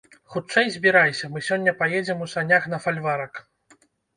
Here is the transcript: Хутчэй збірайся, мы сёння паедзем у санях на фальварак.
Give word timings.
Хутчэй 0.35 0.71
збірайся, 0.75 1.29
мы 1.35 1.43
сёння 1.49 1.75
паедзем 1.83 2.25
у 2.27 2.31
санях 2.35 2.67
на 2.73 2.83
фальварак. 2.87 3.33